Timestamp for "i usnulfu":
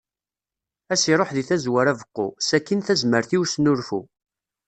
3.35-4.01